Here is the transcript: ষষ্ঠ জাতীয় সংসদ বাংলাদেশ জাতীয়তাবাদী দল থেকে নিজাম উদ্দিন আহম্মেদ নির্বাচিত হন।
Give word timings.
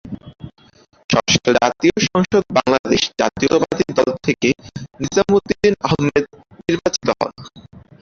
ষষ্ঠ 1.09 1.43
জাতীয় 1.57 1.95
সংসদ 2.07 2.43
বাংলাদেশ 2.57 3.01
জাতীয়তাবাদী 3.19 3.85
দল 3.99 4.09
থেকে 4.25 4.49
নিজাম 4.99 5.29
উদ্দিন 5.37 5.73
আহম্মেদ 5.85 6.25
নির্বাচিত 6.65 7.07
হন। 7.11 7.31